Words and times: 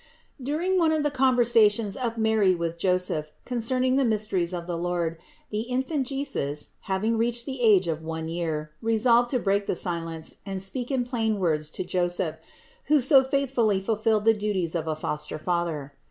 681. 0.39 0.45
During 0.45 0.79
one 0.79 0.91
of 0.97 1.03
the 1.03 1.15
conversations 1.15 1.95
of 1.95 2.17
Mary 2.17 2.55
with 2.55 2.75
Joseph 2.79 3.31
concerning 3.45 3.97
the 3.97 4.03
mysteries 4.03 4.51
of 4.51 4.65
the 4.65 4.75
Lord, 4.75 5.19
the 5.51 5.61
Infant 5.61 6.07
Jesus, 6.07 6.69
having 6.79 7.19
reached 7.19 7.45
the 7.45 7.61
age 7.61 7.87
of 7.87 8.01
one 8.01 8.27
year, 8.27 8.71
resolved 8.81 9.29
to 9.29 9.37
break 9.37 9.67
the 9.67 9.75
silence 9.75 10.37
and 10.43 10.59
speak 10.59 10.89
in 10.89 11.03
plain 11.05 11.37
words 11.37 11.69
to 11.69 11.83
Joseph, 11.83 12.37
who 12.85 12.99
so 12.99 13.23
faithfully 13.23 13.79
fulfilled 13.79 14.25
the 14.25 14.33
duties 14.33 14.73
of 14.73 14.87
a 14.87 14.95
foster 14.95 15.37
father. 15.37 15.93